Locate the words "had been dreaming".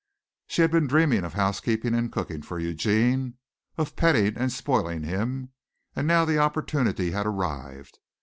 0.63-1.23